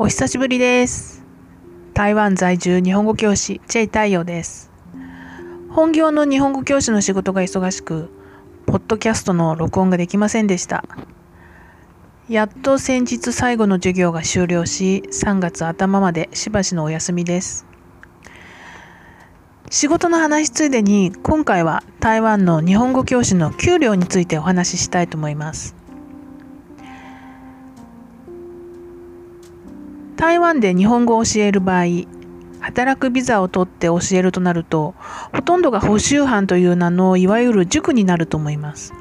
[0.00, 1.24] お久しぶりです。
[1.92, 4.70] 台湾在住日本語教師、チェイ太陽です。
[5.70, 8.08] 本業の日本語教師の仕事が忙しく、
[8.64, 10.84] ポッドキャストの録音ができませんでした。
[12.28, 17.66] やっと先日最後の授業が終了し、3月頭までしばしのお休みです。
[19.68, 25.77] 仕事の話ついでに、今回は台湾の日本語教師の給料についてお話ししたいと思います。
[30.18, 31.84] 台湾で日本語を教える場合、
[32.58, 34.96] 働くビザを取って教えるとなると、
[35.32, 38.92] ほとんどが補修班という名のいわゆる塾になると思います。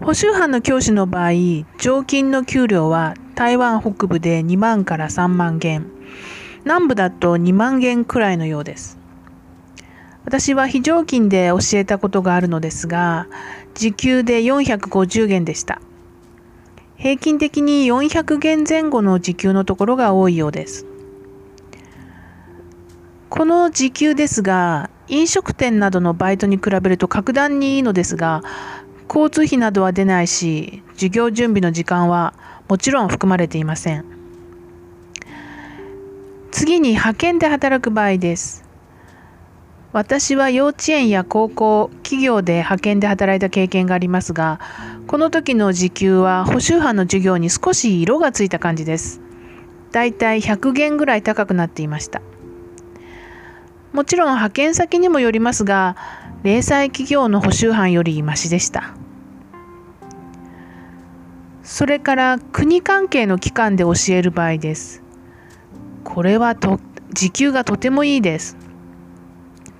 [0.00, 1.32] 補修班の教師の場合、
[1.78, 5.90] 常勤の給料は台湾北部で2万から3万元、
[6.62, 9.00] 南部だと2万元くらいのようです。
[10.24, 13.26] 私は非常勤で教えたことがあるのですが、
[13.74, 15.80] 時給で450元でした。
[16.98, 20.86] 平均的に400元前後の時給のところが多いようです。
[23.28, 28.42] この時給ですが、飲食店などのバイトに比べると格段にいいのですが、
[29.08, 32.34] 交通費などは出ないし、授業準備の時間は
[32.68, 34.04] もちろん含まれていません。
[36.50, 38.65] 次に派遣で働く場合です。
[39.96, 44.60] 私は幼稚園や高校、企業で派遣で働いた経験がありますが、
[45.06, 49.22] この時の時給は補修班の授業に少し色がついた感じです。
[49.92, 52.20] だいたい100元ぐらい高くなっていました。
[53.94, 55.96] もちろん派遣先にもよりますが、
[56.42, 58.92] 零細企業の補修班よりマシでした。
[61.62, 65.02] それから国関係の機関で教える場合です。
[66.04, 66.80] これはと
[67.14, 68.65] 時給がとてもいいです。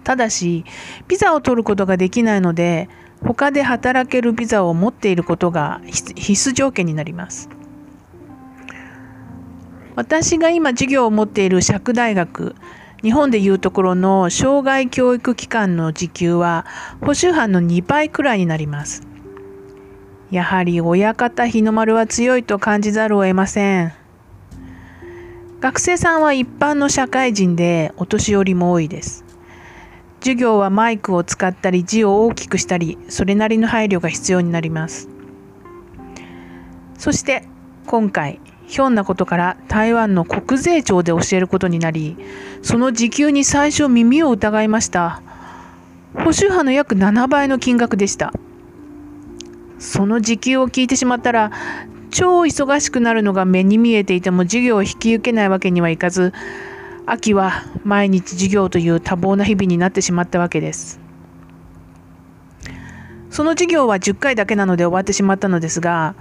[0.06, 0.64] ただし、
[1.08, 2.88] ビザを取ることができないので、
[3.24, 6.12] 他で働けるビザを持っていることが必
[6.50, 7.48] 須条件になります。
[9.96, 12.54] 私が今授業を持っている釈大学、
[13.02, 16.66] 日本でいうところの障害教育機関の時給は
[17.00, 19.02] 補修班の2倍くらいになります。
[20.30, 23.92] やはり親方日の丸は強いと感じざるを得ません。
[25.58, 29.25] 学生さんは一般の社会人でお年寄りも多いです。
[30.20, 35.08] 授業はマイクを使ったり字を大きくしたりそれなりの配慮が必要になります。
[36.98, 37.44] そして
[37.86, 42.16] 今回ひょんなことから台湾の国税庁で教えることになり
[42.62, 45.22] その時給に最初耳を疑いました。
[46.14, 48.32] 補修派の約7倍の金額でした。
[49.78, 51.52] その時給を聞いてしまったら
[52.10, 56.32] 超忙しくなるのが目に見えていても授業を引き受けないわけにはいかず
[57.06, 61.00] 秋は毎日授業という多忙な日々になってしまったわけです。
[63.30, 66.14] その授業は10回だけなので終わってしまったのですが、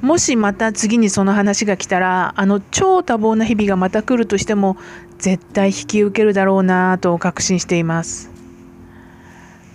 [0.00, 4.76] もしまた次にその話が来たら、あの超多忙な日々がまた来るとしても、
[5.18, 8.30] 絶対引き受けるだろうなと確信しています。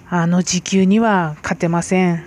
[0.10, 2.24] あの時給には勝てません。